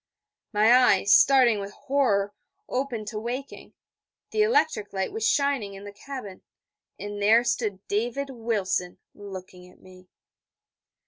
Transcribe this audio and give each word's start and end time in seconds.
_'My 0.51 0.73
eyes, 0.75 1.13
starting 1.13 1.59
with 1.59 1.73
horror, 1.73 2.33
opened 2.67 3.05
to 3.09 3.19
waking; 3.19 3.75
the 4.31 4.41
electric 4.41 4.93
light 4.93 5.11
was 5.11 5.27
shining 5.27 5.75
in 5.75 5.83
the 5.83 5.93
cabin; 5.93 6.41
and 6.99 7.21
there 7.21 7.43
stood 7.43 7.87
David 7.87 8.31
Wilson 8.31 8.97
looking 9.13 9.69
at 9.69 9.79
me. 9.79 10.07